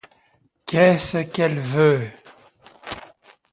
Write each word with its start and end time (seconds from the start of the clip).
Qu’est-ce 0.65 1.19
qu’elle 1.31 1.59
veut? 1.61 2.09